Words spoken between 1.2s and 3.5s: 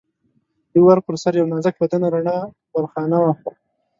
سر یوه نازک بدنه رڼه بالاخانه وه.